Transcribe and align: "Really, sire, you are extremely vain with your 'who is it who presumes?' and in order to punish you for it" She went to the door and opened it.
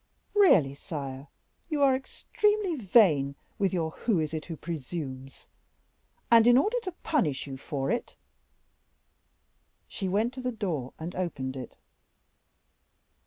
"Really, 0.33 0.73
sire, 0.73 1.27
you 1.69 1.83
are 1.83 1.95
extremely 1.95 2.75
vain 2.75 3.35
with 3.59 3.71
your 3.71 3.91
'who 3.91 4.19
is 4.19 4.33
it 4.33 4.45
who 4.45 4.57
presumes?' 4.57 5.45
and 6.31 6.47
in 6.47 6.57
order 6.57 6.79
to 6.81 6.93
punish 7.03 7.45
you 7.45 7.55
for 7.55 7.91
it" 7.91 8.15
She 9.95 10.09
went 10.09 10.33
to 10.33 10.41
the 10.41 10.51
door 10.51 10.93
and 10.97 11.13
opened 11.15 11.55
it. 11.55 11.77